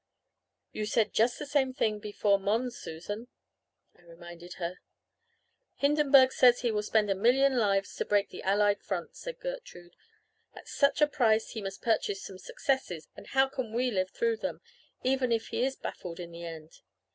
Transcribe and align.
"'You 0.71 0.87
said 0.87 1.13
just 1.13 1.37
the 1.37 1.45
same 1.45 1.75
thing 1.75 1.99
before 1.99 2.39
Mons, 2.39 2.75
Susan,' 2.75 3.27
I 3.95 4.01
reminded 4.01 4.53
her. 4.53 4.79
"'Hindenburg 5.75 6.31
says 6.33 6.61
he 6.61 6.71
will 6.71 6.81
spend 6.81 7.11
a 7.11 7.13
million 7.13 7.59
lives 7.59 7.95
to 7.97 8.05
break 8.05 8.29
the 8.31 8.41
Allied 8.41 8.81
front,' 8.81 9.15
said 9.15 9.39
Gertrude. 9.39 9.95
'At 10.55 10.67
such 10.67 11.03
a 11.03 11.07
price 11.07 11.51
he 11.51 11.61
must 11.61 11.83
purchase 11.83 12.23
some 12.23 12.39
successes 12.39 13.09
and 13.15 13.27
how 13.27 13.47
can 13.47 13.73
we 13.73 13.91
live 13.91 14.09
through 14.09 14.37
them, 14.37 14.61
even 15.03 15.31
if 15.31 15.49
he 15.49 15.63
is 15.63 15.75
baffled 15.75 16.19
in 16.19 16.31
the 16.31 16.45
end. 16.45 16.79